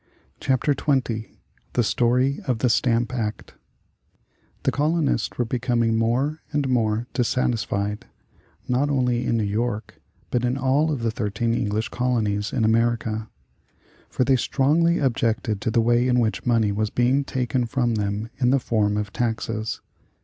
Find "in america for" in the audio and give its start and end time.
12.51-14.23